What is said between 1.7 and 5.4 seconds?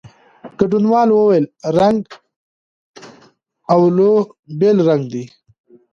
رنګ "اولو" بېل رنګ دی.